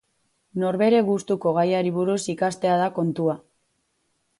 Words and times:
Norbere 0.63 1.01
gustuko 1.11 1.55
gaiari 1.59 1.95
buruz 2.01 2.19
ikastea 2.37 2.83
da 2.85 2.93
kontua. 3.01 3.41